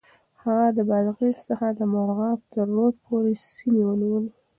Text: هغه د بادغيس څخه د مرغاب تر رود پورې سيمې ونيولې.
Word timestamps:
هغه 0.43 0.67
د 0.77 0.79
بادغيس 0.89 1.37
څخه 1.49 1.67
د 1.79 1.81
مرغاب 1.93 2.39
تر 2.53 2.65
رود 2.75 2.95
پورې 3.05 3.33
سيمې 3.53 3.83
ونيولې. 3.85 4.31